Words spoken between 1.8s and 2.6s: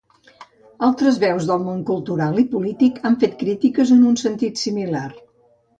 cultural i